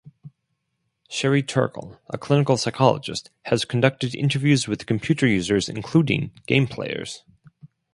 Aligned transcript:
Sherry 1.09 1.43
Turkle, 1.43 1.99
a 2.09 2.17
clinical 2.17 2.57
psychologist, 2.57 3.29
has 3.43 3.65
conducted 3.65 4.15
interviews 4.15 4.67
with 4.67 4.87
computer 4.87 5.27
users 5.27 5.69
including 5.69 6.31
game-players. 6.47 7.23